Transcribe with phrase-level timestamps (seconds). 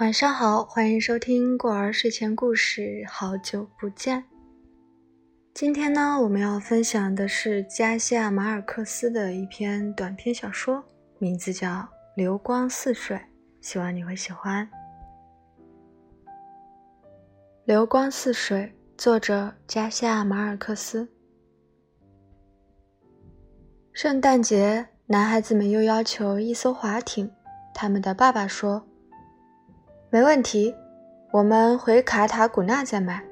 [0.00, 3.04] 晚上好，欢迎收听过儿睡前故事。
[3.06, 4.24] 好久不见。
[5.52, 10.82] 今天呢，我们要分享的是加西亚马尔克斯的一篇短篇小说，
[11.18, 11.68] 名字叫
[12.16, 13.14] 《流光似水》，
[13.60, 14.66] 希望你会喜欢。
[17.66, 21.06] 《流光似水》，作者加西亚马尔克斯。
[23.92, 27.30] 圣诞节，男孩子们又要求一艘划艇，
[27.74, 28.86] 他们的爸爸说。
[30.12, 30.74] 没问题，
[31.30, 33.24] 我们回卡塔古纳再买。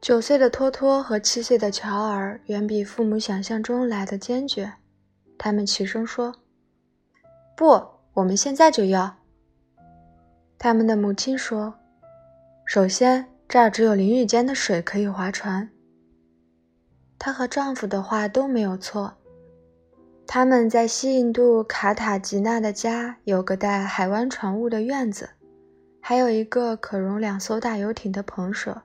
[0.00, 4.72] 九岁的托托和七岁的乔尔远比父母想象中来的坚决，
[5.38, 6.34] 他们齐声说
[7.56, 7.80] ：“不，
[8.14, 9.14] 我们现在就要。”
[10.58, 11.72] 他们的母亲说
[12.66, 15.70] ：“首先，这儿只有淋浴间的水可以划船。”
[17.16, 19.17] 她和丈夫的话都没有错。
[20.30, 25.30] 他们在西印度卡塔吉纳的家有个带海湾船坞的院子，
[26.02, 28.82] 还有一个可容两艘大游艇的棚舍。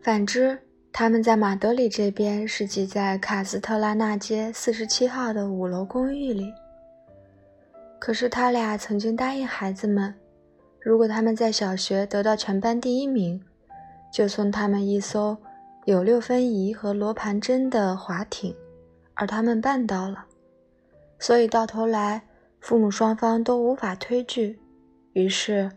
[0.00, 0.56] 反之，
[0.92, 6.52] 他们在马德里这边是挤在卡斯特拉纳街四十七号的五楼公寓里。
[7.98, 10.14] 可是他俩曾经答应孩子们，
[10.80, 13.42] 如果他们在小学得到全班第一名，
[14.12, 15.36] 就送他们一艘
[15.84, 18.54] 有六分仪和罗盘针的划艇。
[19.16, 20.26] 而他们办到了，
[21.18, 22.22] 所以到头来，
[22.60, 24.58] 父母双方都无法推拒。
[25.14, 25.72] 于是，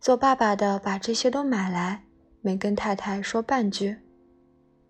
[0.00, 2.02] 做爸爸的把这些都买来，
[2.40, 3.96] 没跟太太说半句。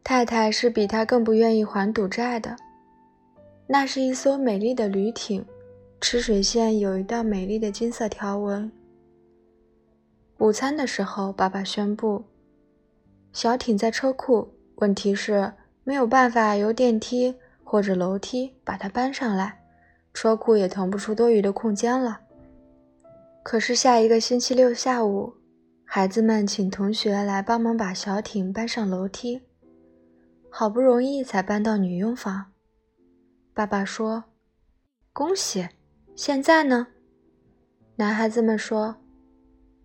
[0.02, 2.56] 太太是比他更不愿意还赌债的。
[3.66, 5.44] 那是一艘美丽的旅艇，
[6.00, 8.72] 吃水线有一道美丽的金色条纹。
[10.38, 12.24] 午餐的时候，爸爸宣布
[13.30, 15.52] ：“小艇在车库，问题是
[15.84, 17.36] 没有办法由电梯。”
[17.70, 19.60] 或者楼梯把它搬上来，
[20.12, 22.18] 车库也腾不出多余的空间了。
[23.44, 25.34] 可是下一个星期六下午，
[25.84, 29.42] 孩子们请同学来帮忙把小艇搬上楼梯，
[30.50, 32.46] 好不容易才搬到女佣房。
[33.54, 34.24] 爸爸说
[35.14, 35.68] ：“恭喜！”
[36.16, 36.88] 现在呢？
[37.94, 38.96] 男孩子们说：“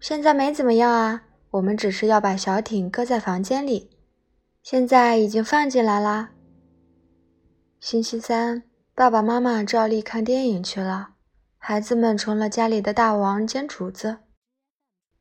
[0.02, 3.92] 现在没怎么样啊，我们只是要把小艇搁在房间里，
[4.64, 6.32] 现在已经放进来啦。”
[7.86, 8.64] 星期三，
[8.96, 11.10] 爸爸妈妈照例看电影去了，
[11.60, 14.18] 孩子们成了家里的大王兼主子。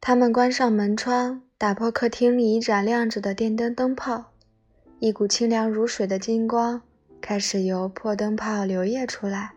[0.00, 4.32] 他们关上门窗，打破客厅里一盏亮着的电灯灯泡，
[4.98, 6.80] 一股清凉如水的金光
[7.20, 9.52] 开始由破灯泡流溢出来。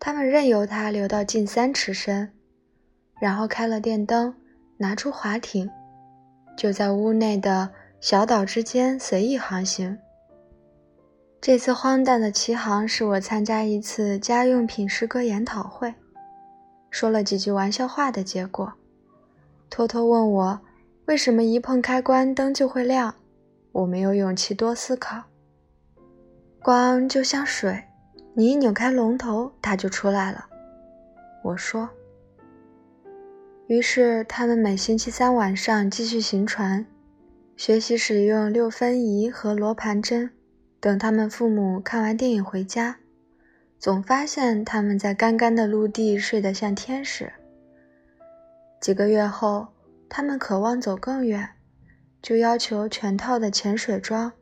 [0.00, 2.32] 他们任由它流到近三尺深，
[3.20, 4.34] 然后开了电灯，
[4.78, 5.68] 拿出滑艇，
[6.56, 7.68] 就在屋内的
[8.00, 9.98] 小岛之间随意航行。
[11.40, 15.94] 这次荒诞的奇航是我参加一次家用品诗歌研讨会，
[16.90, 18.72] 说了几句玩笑话的结果。
[19.70, 20.60] 托托问我
[21.06, 23.14] 为什么一碰开关灯就会亮，
[23.70, 25.22] 我没有勇气多思考。
[26.60, 27.84] 光就像水，
[28.34, 30.46] 你一扭开龙头，它就出来了。
[31.44, 31.88] 我说。
[33.68, 36.84] 于是他们每星期三晚上继续行船，
[37.56, 40.30] 学习使用六分仪和罗盘针。
[40.80, 42.98] 等他们父母看完电影回家，
[43.78, 47.32] 总发现他们在干干的陆地睡得像天使。
[48.80, 49.68] 几个月后，
[50.08, 51.48] 他们渴望走更远，
[52.22, 54.32] 就要求全套的潜水装，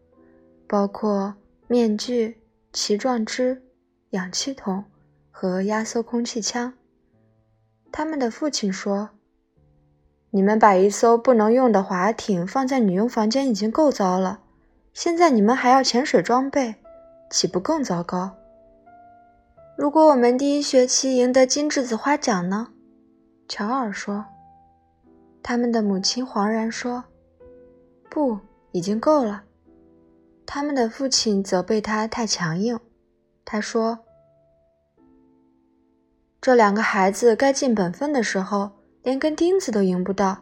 [0.66, 1.34] 包括
[1.66, 2.36] 面具、
[2.70, 3.62] 鳍状肢、
[4.10, 4.84] 氧气筒
[5.30, 6.74] 和压缩空气枪。
[7.90, 9.08] 他们的父亲说
[10.28, 14.40] ：“你们把一艘不能用的划艇放在女佣房间已经够糟了。”
[14.96, 16.74] 现在你们还要潜水装备，
[17.28, 18.34] 岂不更糟糕？
[19.76, 22.68] 如果我们第一学期赢得金质子花奖呢？
[23.46, 24.24] 乔尔说。
[25.42, 27.04] 他们的母亲惶然说
[28.08, 28.38] ：“不，
[28.72, 29.44] 已经够了。”
[30.46, 32.80] 他们的父亲责备他太强硬。
[33.44, 33.98] 他说
[36.40, 38.70] ：“这两个孩子该尽本分的时候，
[39.02, 40.38] 连根钉子都赢不到。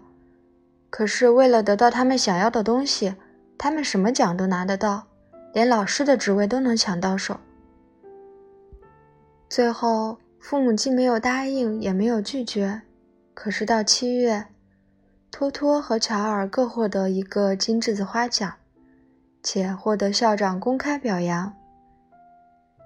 [0.90, 3.16] 可是为了得到他们想要的东西。”
[3.56, 5.06] 他们什么奖都拿得到，
[5.52, 7.38] 连老师的职位都能抢到手。
[9.48, 12.82] 最后，父母既没有答应，也没有拒绝。
[13.32, 14.46] 可是到七月，
[15.30, 18.52] 托托和乔尔各获得一个金栀子花奖，
[19.42, 21.52] 且获得校长公开表扬。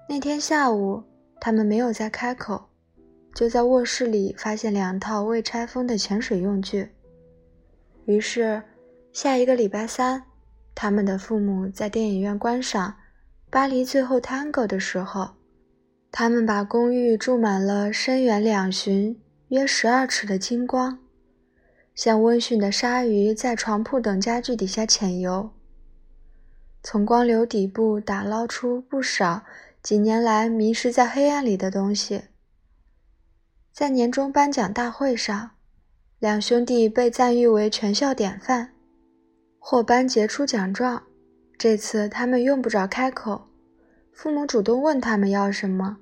[0.07, 1.03] 那天下午，
[1.39, 2.69] 他们没有再开口，
[3.33, 6.89] 就在卧室里发现两套未拆封的潜水用具。
[8.05, 8.61] 于是，
[9.11, 10.23] 下一个礼拜三。
[10.81, 12.91] 他们的父母在电影院观赏
[13.49, 15.31] 《巴黎最后探戈》的时候，
[16.09, 20.97] 他们把公寓住满了深远两旬、约十二尺的金光，
[21.93, 25.51] 像温驯的鲨鱼在床铺等家具底下潜游。
[26.81, 29.43] 从光流底部打捞出不少
[29.83, 32.21] 几年来迷失在黑暗里的东西。
[33.73, 35.51] 在年终颁奖大会上，
[36.19, 38.75] 两兄弟被赞誉为全校典范，
[39.71, 41.03] 获颁杰出奖状。
[41.55, 43.47] 这次他们用不着开口，
[44.11, 45.97] 父母主动问他们要什么，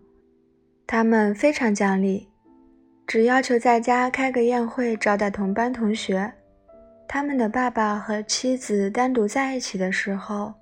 [0.88, 2.30] 他们非常讲理，
[3.06, 6.32] 只要求在家开个宴会招待同班同学。
[7.10, 10.54] 他们的爸爸和妻子单独在一起的时候。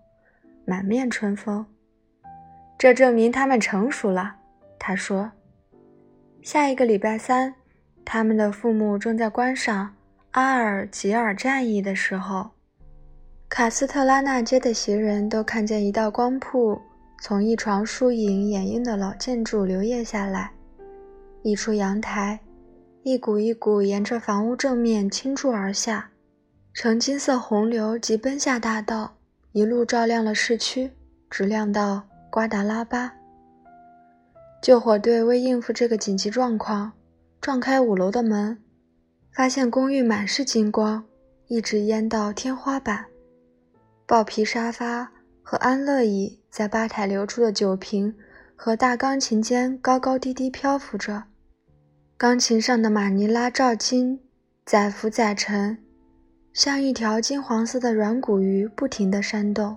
[0.66, 1.64] 满面春风，
[2.76, 4.38] 这证明他们成熟了。
[4.80, 5.32] 他说
[6.42, 7.54] ：“下一个礼拜三，
[8.04, 9.94] 他们的父母正在观赏
[10.32, 12.50] 阿尔及尔战役的时候，
[13.56, 16.78] 卡斯特拉纳街的行人都看见一道光瀑
[17.22, 20.52] 从一床疏影掩映的老建筑流曳下来，
[21.42, 22.38] 溢出阳台，
[23.04, 26.10] 一股一股沿着房屋正面倾注而下，
[26.74, 29.16] 呈金色洪流急奔下大道。”
[29.54, 30.92] 一路照亮了市区，
[31.30, 33.14] 直亮到瓜达拉巴。
[34.62, 36.92] 救火队为应付这个紧急状况，
[37.40, 38.58] 撞开五楼的门，
[39.32, 41.06] 发现公寓满是金光，
[41.48, 43.06] 一直淹到天花板。
[44.08, 45.12] 豹皮沙发
[45.42, 48.14] 和安乐椅在吧台流出的酒瓶
[48.56, 51.24] 和大钢琴间高高低低漂浮着，
[52.16, 54.20] 钢琴上的马尼拉照金
[54.64, 55.78] 载浮载沉。
[56.54, 59.76] 像一条金黄色的软骨鱼，不停地扇动。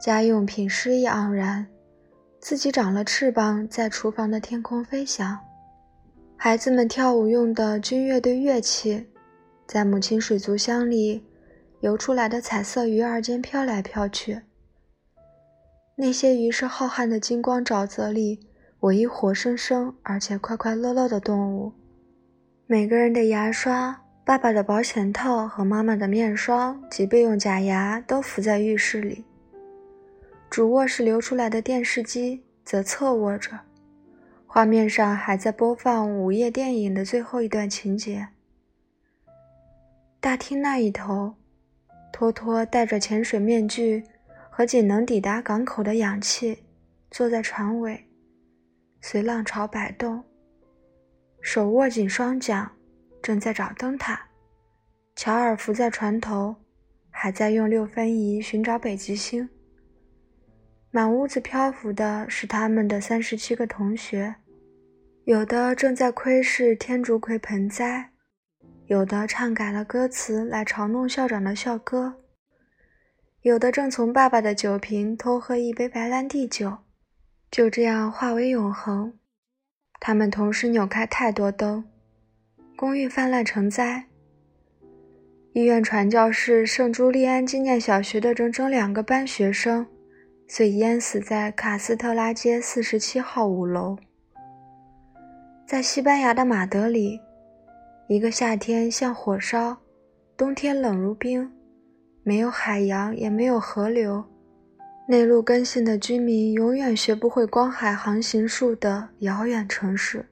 [0.00, 1.66] 家用品诗意盎然，
[2.40, 5.38] 自己长了翅膀，在厨房的天空飞翔。
[6.36, 9.06] 孩子们跳舞用的军乐队乐器，
[9.66, 11.22] 在母亲水族箱里
[11.84, 14.40] 游出来的彩色鱼儿间飘来飘去。
[15.96, 18.40] 那些鱼是浩瀚的金光沼泽里
[18.80, 21.74] 唯一活生生而且快快乐乐的动物。
[22.66, 24.00] 每个人的牙刷。
[24.26, 29.22] 爸爸的保险套和妈妈的面霜及备用假牙都浮在浴室里。
[30.48, 33.60] 主卧室流出来的电视机则侧卧着，
[34.46, 38.28] 画面上还在播放午夜电影的最后一段情节。
[40.22, 41.34] 大厅那一头，
[42.14, 44.04] 托托戴着潜水面具
[44.48, 46.62] 和仅能抵达港口的氧气，
[47.10, 48.04] 坐在船尾，
[49.00, 50.22] 随浪潮摆动，
[51.40, 52.70] 手握紧双桨。
[53.20, 54.28] 正在找灯塔，
[55.16, 56.54] 乔尔伏在船头，
[57.10, 59.48] 还在用六分仪寻找北极星。
[60.92, 64.36] 满屋子漂浮的是他们的三十七个同学，
[65.24, 68.10] 有的正在窥视天竺葵盆栽，
[68.86, 72.14] 有的唱改了歌词来嘲弄校长的校歌，
[73.42, 76.78] 有的正从爸爸的酒瓶偷喝一杯白兰地酒，
[77.50, 79.14] 就这样化为永恒。
[80.00, 81.84] 他们同时扭开太多灯。
[82.76, 84.06] 公寓泛滥成灾。
[85.52, 89.86] 医院传教士圣朱利安纪念小学的整整两个班学生，
[90.48, 93.96] 遂淹死在卡斯特拉街四十七号五楼。
[95.66, 97.20] 在西班牙的马德里，
[98.06, 99.76] 一个夏天像火烧，
[100.36, 101.50] 冬天冷如冰，
[102.22, 104.22] 没有海洋也没有河流，
[105.08, 110.26] 内陆根性的居民永远学不会光海航行术的遥远城市。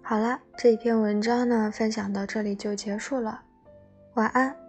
[0.00, 3.42] 好了，这一篇文章呢，分享到这里就结束了。
[4.14, 4.67] 晚安。